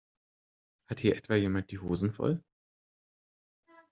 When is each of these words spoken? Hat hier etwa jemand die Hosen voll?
Hat 0.87 0.99
hier 1.01 1.15
etwa 1.15 1.35
jemand 1.35 1.69
die 1.69 1.77
Hosen 1.77 2.11
voll? 2.11 2.43